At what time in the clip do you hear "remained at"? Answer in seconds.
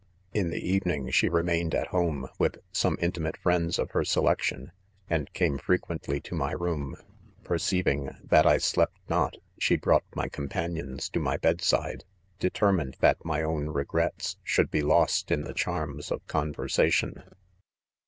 1.29-1.89